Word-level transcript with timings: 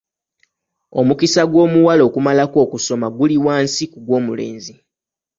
Omukisa 0.99 1.41
gw'omuwala 1.51 2.01
okumalako 2.09 2.57
okusoma 2.65 3.07
guli 3.17 3.35
wansi 3.45 3.83
ku 3.91 3.97
gw'omulenzi. 4.05 4.75